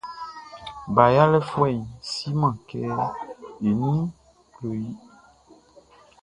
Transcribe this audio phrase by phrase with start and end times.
[0.95, 1.79] Ba yalɛfuɛʼn
[2.11, 2.79] siman kɛ
[3.67, 4.01] i ninʼn
[4.53, 4.85] klo i.